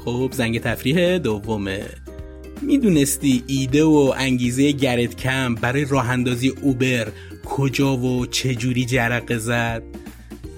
خب 0.05 0.31
زنگ 0.33 0.61
تفریح 0.61 1.19
دومه. 1.19 2.04
می‌دونستی 2.67 3.45
ایده 3.47 3.85
و 3.85 4.15
انگیزه 4.17 4.73
گرت 4.73 5.17
کم 5.17 5.55
برای 5.55 5.85
راه 5.85 6.11
اندازی 6.11 6.49
اوبر 6.49 7.09
کجا 7.45 7.97
و 7.97 8.27
چجوری 8.27 8.85
جرقه 8.85 9.39
زد؟ 9.39 9.83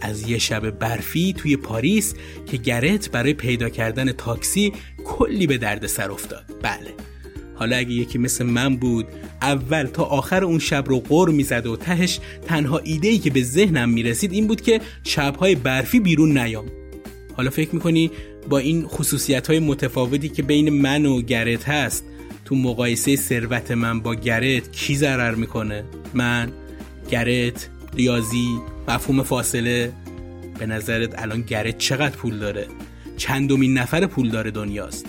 از 0.01 0.31
یه 0.31 0.39
شب 0.39 0.71
برفی 0.71 1.33
توی 1.33 1.57
پاریس 1.57 2.15
که 2.47 2.57
گرت 2.57 3.11
برای 3.11 3.35
پیدا 3.35 3.69
کردن 3.69 4.13
تاکسی 4.13 4.73
کلی 5.05 5.47
به 5.47 5.59
درد 5.59 5.87
سر 5.87 6.11
افتاد. 6.11 6.45
بله. 6.63 6.95
حالا 7.55 7.77
اگه 7.77 7.91
یکی 7.91 8.19
مثل 8.19 8.47
من 8.47 8.77
بود 8.77 9.07
اول 9.43 9.85
تا 9.85 10.05
آخر 10.05 10.45
اون 10.45 10.59
شب 10.59 10.85
رو 10.89 11.01
قر 11.01 11.29
می‌زد 11.29 11.67
و 11.67 11.77
تهش 11.77 12.19
تنها 12.47 12.79
ایده 12.79 13.09
ای 13.09 13.19
که 13.19 13.31
به 13.31 13.43
ذهنم 13.43 13.89
می‌رسید 13.89 14.33
این 14.33 14.47
بود 14.47 14.61
که 14.61 14.81
شبهای 15.05 15.55
برفی 15.55 16.01
بیرون 16.01 16.39
نیام. 16.39 16.65
حالا 17.37 17.51
فکر 17.51 17.75
می‌کنی 17.75 18.11
با 18.49 18.59
این 18.59 18.87
خصوصیت 18.87 19.47
های 19.47 19.59
متفاوتی 19.59 20.29
که 20.29 20.43
بین 20.43 20.69
من 20.69 21.07
و 21.07 21.23
گرت 21.23 21.69
هست 21.69 22.05
تو 22.45 22.55
مقایسه 22.55 23.17
ثروت 23.17 23.71
من 23.71 24.01
با 24.01 24.15
گرت 24.15 24.73
کی 24.73 24.97
ضرر 24.97 25.35
می‌کنه؟ 25.35 25.85
من 26.15 26.53
گرت 27.11 27.69
ریاضی 27.95 28.59
مفهوم 28.89 29.23
فاصله. 29.23 29.93
به 30.59 30.67
نظرت 30.67 31.23
الان 31.23 31.43
گرت 31.43 31.79
چقدر 31.79 32.17
پول 32.17 32.39
داره؟ 32.39 32.67
چندمین 33.17 33.79
نفر 33.79 34.07
پول 34.07 34.31
داره 34.31 34.51
دنیاست. 34.51 35.07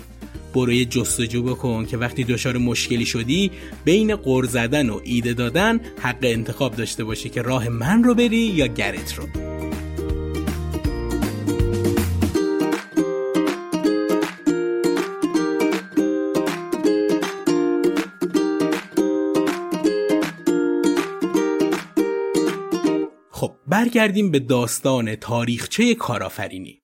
برو 0.54 0.72
یه 0.72 0.84
جستجو 0.84 1.42
بکن 1.42 1.86
که 1.86 1.96
وقتی 1.96 2.24
دچار 2.24 2.58
مشکلی 2.58 3.06
شدی 3.06 3.50
بین 3.84 4.16
قر 4.16 4.44
زدن 4.44 4.90
و 4.90 5.00
ایده 5.04 5.32
دادن 5.32 5.80
حق 6.02 6.18
انتخاب 6.22 6.76
داشته 6.76 7.04
باشی 7.04 7.28
که 7.28 7.42
راه 7.42 7.68
من 7.68 8.04
رو 8.04 8.14
بری 8.14 8.36
یا 8.36 8.66
گرت 8.66 9.14
رو. 9.14 9.47
برگردیم 23.98 24.30
به 24.30 24.38
داستان 24.38 25.14
تاریخچه 25.14 25.94
کارآفرینی. 25.94 26.82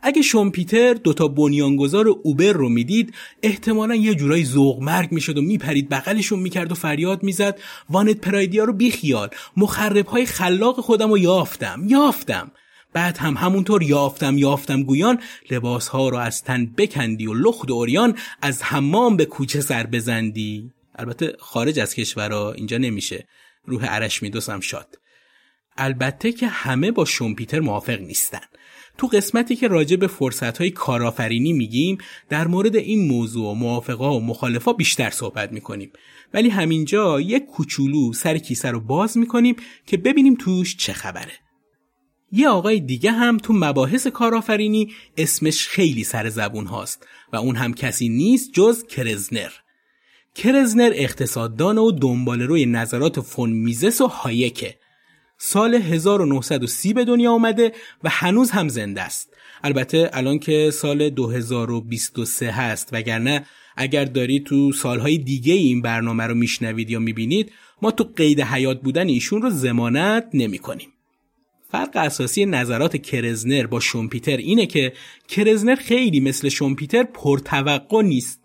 اگه 0.00 0.22
شومپیتر 0.22 0.94
دوتا 0.94 1.28
بنیانگذار 1.28 2.08
اوبر 2.08 2.52
رو 2.52 2.68
می‌دید 2.68 3.14
احتمالا 3.42 3.94
یه 3.94 4.14
جورایی 4.14 4.44
ذوق 4.44 4.82
مرگ 4.82 5.12
می‌شد 5.12 5.38
و 5.38 5.42
میپرید 5.42 5.88
بغلشون 5.88 6.38
می‌کرد 6.38 6.72
و 6.72 6.74
فریاد 6.74 7.22
می‌زد. 7.22 7.60
وانت 7.90 8.16
پرایدیا 8.16 8.64
رو 8.64 8.72
بیخیال. 8.72 9.28
مخرب 9.56 10.06
های 10.06 10.26
خلاق 10.26 10.80
خودم 10.80 11.10
رو 11.10 11.18
یافتم 11.18 11.84
یافتم. 11.86 12.52
بعد 12.92 13.18
هم 13.18 13.34
همونطور 13.34 13.82
یافتم 13.82 14.38
یافتم 14.38 14.82
گویان 14.82 15.20
لباس 15.50 15.88
ها 15.88 16.08
رو 16.08 16.16
از 16.16 16.42
تن 16.42 16.66
بکندی 16.66 17.26
و 17.26 17.34
لخت 17.34 17.70
و 17.70 17.74
اوریان 17.74 18.18
از 18.42 18.62
حمام 18.62 19.16
به 19.16 19.24
کوچه 19.24 19.60
سر 19.60 19.86
بزندی. 19.86 20.70
البته 20.96 21.36
خارج 21.38 21.80
از 21.80 21.94
کشورها 21.94 22.52
اینجا 22.52 22.78
نمیشه. 22.78 23.28
روح 23.66 23.86
عرش 23.86 24.22
میدوسم 24.22 24.60
شاد 24.60 25.01
البته 25.76 26.32
که 26.32 26.46
همه 26.46 26.90
با 26.90 27.04
شومپیتر 27.04 27.60
موافق 27.60 28.00
نیستن. 28.00 28.40
تو 28.98 29.06
قسمتی 29.06 29.56
که 29.56 29.68
راجع 29.68 29.96
به 29.96 30.06
فرصت 30.06 30.62
کارآفرینی 30.62 31.52
میگیم 31.52 31.98
در 32.28 32.46
مورد 32.46 32.76
این 32.76 33.08
موضوع 33.08 33.50
و 33.50 33.54
موافقا 33.54 34.16
و 34.16 34.24
مخالفا 34.24 34.72
بیشتر 34.72 35.10
صحبت 35.10 35.52
می‌کنیم. 35.52 35.92
ولی 36.34 36.48
همینجا 36.48 37.20
یک 37.20 37.46
کوچولو 37.46 38.12
سر 38.12 38.38
کیسه 38.38 38.70
رو 38.70 38.80
باز 38.80 39.18
می‌کنیم 39.18 39.56
که 39.86 39.96
ببینیم 39.96 40.34
توش 40.34 40.76
چه 40.76 40.92
خبره. 40.92 41.32
یه 42.32 42.48
آقای 42.48 42.80
دیگه 42.80 43.12
هم 43.12 43.38
تو 43.38 43.52
مباحث 43.52 44.06
کارآفرینی 44.06 44.92
اسمش 45.16 45.68
خیلی 45.68 46.04
سر 46.04 46.28
زبون 46.28 46.66
هاست 46.66 47.06
و 47.32 47.36
اون 47.36 47.56
هم 47.56 47.74
کسی 47.74 48.08
نیست 48.08 48.52
جز 48.52 48.86
کرزنر. 48.86 49.50
کرزنر 50.34 50.90
اقتصاددان 50.94 51.78
و 51.78 51.90
دنبال 51.90 52.42
روی 52.42 52.66
نظرات 52.66 53.20
فون 53.20 53.50
میزس 53.50 54.00
و 54.00 54.06
هایکه. 54.06 54.78
سال 55.44 55.74
1930 55.74 56.92
به 56.92 57.04
دنیا 57.04 57.32
آمده 57.32 57.72
و 58.04 58.08
هنوز 58.08 58.50
هم 58.50 58.68
زنده 58.68 59.02
است 59.02 59.34
البته 59.64 60.10
الان 60.12 60.38
که 60.38 60.70
سال 60.70 61.10
2023 61.10 62.50
هست 62.50 62.88
وگرنه 62.92 63.46
اگر 63.76 64.04
داری 64.04 64.40
تو 64.40 64.72
سالهای 64.72 65.18
دیگه 65.18 65.54
این 65.54 65.82
برنامه 65.82 66.26
رو 66.26 66.34
میشنوید 66.34 66.90
یا 66.90 66.98
می‌بینید 66.98 67.52
ما 67.82 67.90
تو 67.90 68.04
قید 68.16 68.40
حیات 68.40 68.80
بودن 68.80 69.08
ایشون 69.08 69.42
رو 69.42 69.50
زمانت 69.50 70.28
نمی 70.34 70.58
کنیم. 70.58 70.88
فرق 71.70 71.90
اساسی 71.94 72.46
نظرات 72.46 72.96
کرزنر 72.96 73.66
با 73.66 73.80
شومپیتر 73.80 74.36
اینه 74.36 74.66
که 74.66 74.92
کرزنر 75.28 75.74
خیلی 75.74 76.20
مثل 76.20 76.48
شومپیتر 76.48 77.02
پرتوقع 77.02 78.02
نیست 78.02 78.41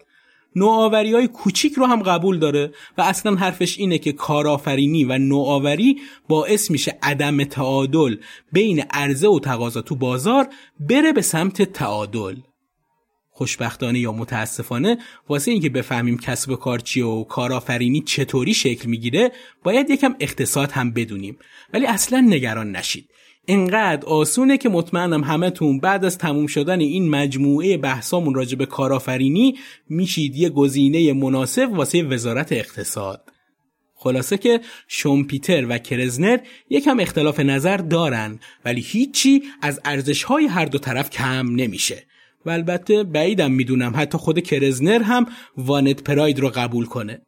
نوآوری 0.58 1.14
های 1.14 1.28
کوچیک 1.28 1.74
رو 1.74 1.86
هم 1.86 2.04
قبول 2.04 2.40
داره 2.40 2.72
و 2.98 3.02
اصلا 3.02 3.36
حرفش 3.36 3.78
اینه 3.78 3.98
که 3.98 4.12
کارآفرینی 4.12 5.04
و 5.04 5.18
نوآوری 5.18 5.98
باعث 6.28 6.72
میشه 6.72 6.98
عدم 7.04 7.44
تعادل 7.44 8.16
بین 8.52 8.80
عرضه 8.80 9.28
و 9.28 9.40
تقاضا 9.40 9.82
تو 9.82 9.96
بازار 9.96 10.48
بره 10.80 11.14
به 11.14 11.22
سمت 11.22 11.62
تعادل. 11.62 12.36
خوشبختانه 13.30 14.00
یا 14.00 14.12
متاسفانه 14.12 14.98
واسه 15.30 15.52
اینکه 15.52 15.70
بفهمیم 15.70 16.18
کسب 16.18 16.50
و 16.50 16.56
کار 16.56 16.80
چیه 16.80 17.06
و 17.06 17.24
کارآفرینی 17.24 18.02
چطوری 18.02 18.54
شکل 18.54 18.90
می‌گیره 18.90 19.32
باید 19.64 19.90
یکم 19.90 20.16
اقتصاد 20.20 20.72
هم 20.72 20.92
بدونیم. 20.92 21.38
ولی 21.74 21.86
اصلا 21.86 22.20
نگران 22.20 22.72
نشید. 22.72 23.10
انقدر 23.48 24.06
آسونه 24.06 24.58
که 24.58 24.70
مطمئنم 24.70 25.24
همتون 25.24 25.80
بعد 25.80 26.06
از 26.06 26.18
تموم 26.18 26.48
شدن 26.48 26.80
این 26.80 27.10
مجموعه 27.10 27.78
بحثامون 27.78 28.34
راجع 28.34 28.58
به 28.58 28.66
کارآفرینی 28.66 29.56
میشید 29.90 30.36
یه 30.36 30.50
گزینه 30.50 31.14
مناسب 31.14 31.70
واسه 31.72 32.04
وزارت 32.04 32.52
اقتصاد. 32.52 33.30
خلاصه 33.96 34.38
که 34.38 34.62
شومپیتر 34.88 35.66
و 35.70 35.78
کرزنر 35.78 36.38
یکم 36.70 37.00
اختلاف 37.00 37.40
نظر 37.40 37.78
دارن 37.78 38.40
ولی 38.66 38.82
هیچی 38.82 39.44
از 39.62 39.80
ارزشهای 39.86 40.46
هر 40.46 40.66
دو 40.66 40.78
طرف 40.78 41.10
کم 41.10 41.56
نمیشه. 41.56 42.04
و 42.46 42.50
البته 42.50 43.04
بعیدم 43.04 43.52
می‌دونم 43.52 43.94
حتی 43.96 44.18
خود 44.18 44.40
کرزنر 44.40 45.02
هم 45.02 45.26
وانت 45.58 46.04
پراید 46.04 46.40
رو 46.40 46.50
قبول 46.50 46.86
کنه. 46.86 47.22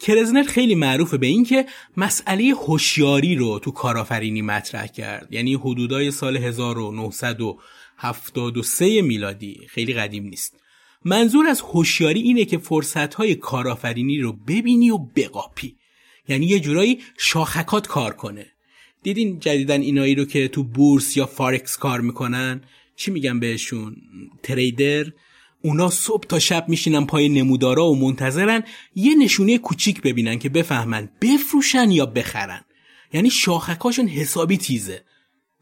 کرزنر 0.00 0.42
خیلی 0.42 0.74
معروفه 0.74 1.18
به 1.18 1.26
اینکه 1.26 1.66
مسئله 1.96 2.44
هوشیاری 2.44 3.36
رو 3.36 3.58
تو 3.58 3.70
کارآفرینی 3.70 4.42
مطرح 4.42 4.86
کرد. 4.86 5.28
یعنی 5.30 5.54
حدودای 5.54 6.10
سال 6.10 6.36
1973 6.36 9.02
میلادی. 9.02 9.66
خیلی 9.68 9.94
قدیم 9.94 10.24
نیست. 10.24 10.60
منظور 11.04 11.46
از 11.46 11.60
هوشیاری 11.60 12.20
اینه 12.20 12.44
که 12.44 12.58
فرصتهای 12.58 13.34
کارآفرینی 13.34 14.18
رو 14.18 14.32
ببینی 14.32 14.90
و 14.90 14.98
بقاپی. 14.98 15.76
یعنی 16.28 16.46
یه 16.46 16.60
جورایی 16.60 16.98
شاخکات 17.18 17.86
کار 17.86 18.14
کنه. 18.14 18.46
دیدین 19.02 19.38
جدیدن 19.38 19.80
اینایی 19.80 20.14
رو 20.14 20.24
که 20.24 20.48
تو 20.48 20.62
بورس 20.62 21.16
یا 21.16 21.26
فارکس 21.26 21.76
کار 21.76 22.00
می‌کنن؟ 22.00 22.60
چی 22.96 23.10
میگن 23.10 23.40
بهشون؟ 23.40 23.96
تریدر؟ 24.42 25.06
اونا 25.62 25.90
صبح 25.90 26.26
تا 26.26 26.38
شب 26.38 26.68
میشینن 26.68 27.06
پای 27.06 27.28
نمودارا 27.28 27.86
و 27.86 27.96
منتظرن 27.96 28.62
یه 28.94 29.14
نشونه 29.14 29.58
کوچیک 29.58 30.02
ببینن 30.02 30.38
که 30.38 30.48
بفهمن 30.48 31.08
بفروشن 31.20 31.90
یا 31.90 32.06
بخرن. 32.06 32.64
یعنی 33.12 33.30
شاخکاشون 33.30 34.08
حسابی 34.08 34.56
تیزه. 34.56 35.04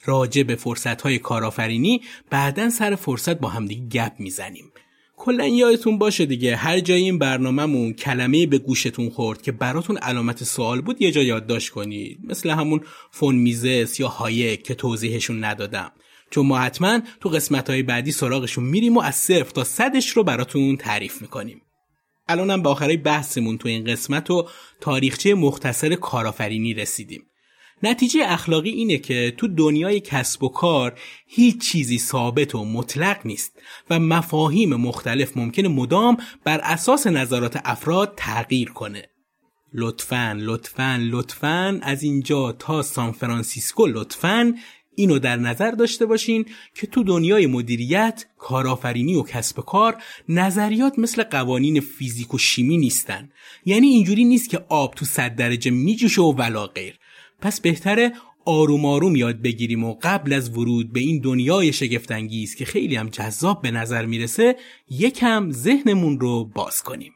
راجع 0.05 0.43
به 0.43 0.55
فرصت 0.55 1.03
های 1.03 1.19
کارآفرینی 1.19 2.01
بعدا 2.31 2.71
سر 2.71 2.95
فرصت 2.95 3.41
با 3.41 3.49
همدیگه 3.49 3.87
گپ 3.89 4.13
می‌زنیم. 4.19 4.73
کلا 5.17 5.47
یادتون 5.47 5.99
باشه 5.99 6.27
دیگه 6.27 6.57
هر 6.57 6.81
جای 6.81 7.03
این 7.03 7.19
برنامهمون 7.19 7.93
کلمه 7.93 8.47
به 8.47 8.59
گوشتون 8.59 9.11
خورد 9.11 9.43
که 9.43 9.53
براتون 9.53 9.97
علامت 9.97 10.45
سوال 10.45 10.81
بود 10.81 11.03
یه 11.03 11.13
جا 11.13 11.23
یادداشت 11.23 11.71
کنید. 11.71 12.19
مثل 12.25 12.51
همون 12.51 12.81
فون 13.11 13.35
میزس 13.35 14.01
یا 14.01 14.09
هایک 14.09 14.63
که 14.63 14.75
توضیحشون 14.75 15.45
ندادم. 15.45 15.93
چون 16.31 16.47
ما 16.47 16.59
حتما 16.59 17.01
تو 17.21 17.29
قسمت 17.29 17.71
های 17.71 17.83
بعدی 17.83 18.13
سراغشون 18.13 18.65
میریم 18.65 18.97
و 18.97 19.01
از 19.01 19.15
صرف 19.15 19.53
تا 19.53 19.65
صدش 19.65 20.09
رو 20.09 20.25
براتون 20.25 20.77
تعریف 20.77 21.23
می‌کنیم. 21.23 21.63
الانم 22.29 22.63
به 22.63 22.69
آخرای 22.69 22.97
بحثمون 22.97 23.59
تو 23.59 23.69
این 23.69 23.85
قسمت 23.85 24.31
و 24.31 24.49
تاریخچه 24.81 25.35
مختصر 25.35 25.95
کارآفرینی 25.95 26.75
رسیدیم. 26.75 27.23
نتیجه 27.83 28.21
اخلاقی 28.25 28.71
اینه 28.71 28.99
که 28.99 29.35
تو 29.37 29.49
دنیای 29.49 30.01
کسب 30.01 30.43
و 30.43 30.49
کار 30.49 30.99
هیچ 31.27 31.71
چیزی 31.71 31.99
ثابت 31.99 32.55
و 32.55 32.65
مطلق 32.65 33.21
نیست 33.25 33.53
و 33.91 33.99
مفاهیم 33.99 34.75
مختلف 34.75 35.37
ممکنه 35.37 35.69
مدام 35.69 36.17
بر 36.45 36.61
اساس 36.63 37.07
نظرات 37.07 37.61
افراد 37.65 38.15
تغییر 38.17 38.71
کنه. 38.71 39.11
لطفاً 39.75 40.37
لطفاً 40.41 40.99
لطفاً 41.11 41.81
از 41.83 42.03
اینجا 42.03 42.53
تا 42.53 42.83
سان 42.83 43.13
فرانسیسکو 43.13 43.87
لطفاً 43.87 44.55
اینو 44.97 45.19
در 45.19 45.37
نظر 45.37 45.71
داشته 45.71 46.07
باشین 46.07 46.47
که 46.75 46.87
تو 46.87 47.03
دنیای 47.03 47.47
مدیریت، 47.47 48.27
کارآفرینی 48.39 49.15
و 49.15 49.23
کسب 49.23 49.61
کار 49.61 49.97
نظریات 50.29 50.99
مثل 50.99 51.23
قوانین 51.23 51.81
فیزیک 51.81 52.35
و 52.35 52.39
شیمی 52.39 52.79
نیستن. 52.79 53.31
یعنی 53.65 53.87
اینجوری 53.87 54.25
نیست 54.25 54.51
که 54.51 54.65
آب 54.69 54.95
تو 54.95 55.05
صد 55.05 55.37
درجه 55.37 55.71
میجوشه 55.71 56.23
و 56.23 56.33
ولا 56.33 56.67
غیر. 56.67 56.99
پس 57.41 57.61
بهتره 57.61 58.13
آروم 58.45 58.85
آروم 58.85 59.17
یاد 59.17 59.43
بگیریم 59.43 59.85
و 59.85 59.97
قبل 60.03 60.33
از 60.33 60.51
ورود 60.59 60.93
به 60.93 61.01
این 61.01 61.21
دنیای 61.21 61.73
شگفتانگیز 61.73 62.55
که 62.55 62.65
خیلی 62.65 62.97
هم 62.97 63.09
جذاب 63.09 63.63
به 63.63 63.71
نظر 63.71 64.07
می‌رسه 64.07 64.57
یکم 64.91 65.51
ذهنمون 65.51 66.21
رو 66.21 66.45
باز 66.45 66.83
کنیم. 66.83 67.16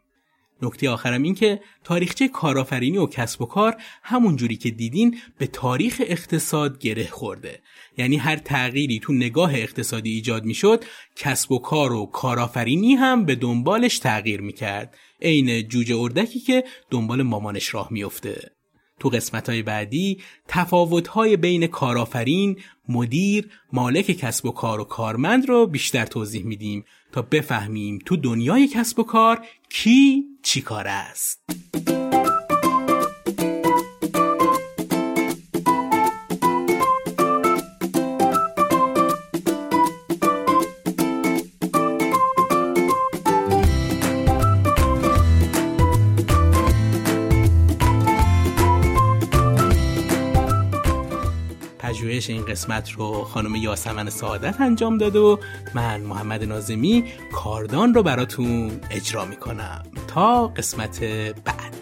نکته 0.63 0.91
آخرم 0.91 1.23
این 1.23 1.35
که 1.35 1.61
تاریخچه 1.85 2.29
کارآفرینی 2.29 2.99
و 2.99 3.07
کسب 3.07 3.43
و 3.43 3.47
کار 3.47 3.77
همون 4.03 4.37
جوری 4.37 4.57
که 4.57 4.71
دیدین 4.71 5.19
به 5.39 5.47
تاریخ 5.47 6.03
اقتصاد 6.07 6.79
گره 6.79 7.07
خورده. 7.07 7.61
یعنی 7.99 8.17
هر 8.17 8.37
تغییری 8.37 9.01
تو 9.01 9.13
نگاه 9.13 9.55
اقتصادی 9.55 10.11
ایجاد 10.11 10.45
می‌شد 10.45 10.85
کسب 11.17 11.53
و 11.53 11.59
کار 11.59 11.93
و 11.93 12.07
کارآفرینی 12.07 12.95
هم 12.95 13.25
به 13.25 13.35
دنبالش 13.35 13.99
تغییر 13.99 14.41
می‌کرد. 14.41 14.97
عین 15.23 15.69
جوجه 15.69 15.97
اردکی 15.97 16.41
که 16.41 16.65
دنبال 16.91 17.23
مامانش 17.23 17.75
راه 17.75 17.89
میفته 17.91 18.60
تو 19.01 19.09
قسمت 19.09 19.51
بعدی 19.51 20.21
تفاوت 20.49 21.19
بین 21.37 21.67
کارآفرین، 21.67 22.57
مدیر، 22.89 23.51
مالک 23.73 24.05
کسب 24.07 24.47
و 24.47 24.51
کار 24.51 24.81
و 24.81 24.85
کارمند 24.85 25.49
رو 25.49 25.67
بیشتر 25.67 26.07
توضیح 26.07 26.45
میدیم 26.45 26.85
تا 27.13 27.23
بفهمیم 27.23 27.99
تو 28.07 28.17
دنیای 28.17 28.69
کسب 28.69 28.99
و 28.99 29.03
کار 29.03 29.47
کی 29.71 30.25
چی 30.43 30.61
کار 30.61 30.85
است. 30.89 31.43
این 52.33 52.45
قسمت 52.45 52.91
رو 52.91 53.25
خانم 53.25 53.55
یاسمن 53.55 54.11
سعادت 54.11 54.61
انجام 54.61 54.99
داد 54.99 55.17
و 55.17 55.39
من 55.75 56.01
محمد 56.01 56.45
نازمی 56.45 57.05
کاردان 57.33 57.95
رو 57.95 58.03
براتون 58.03 58.81
اجرا 58.91 59.25
می‌کنم. 59.25 59.83
تا 60.09 60.47
قسمت 60.47 61.05
بعد. 61.45 61.80